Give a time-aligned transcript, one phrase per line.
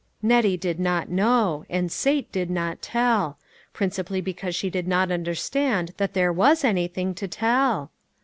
[0.23, 3.37] Nettie did not know, and Sate did not tell;
[3.71, 7.91] principally because she did not understand that there was anything to tell.